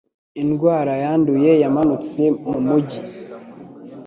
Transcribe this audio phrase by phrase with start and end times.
[0.41, 2.99] Indwara yanduye yamanutse mu mujyi.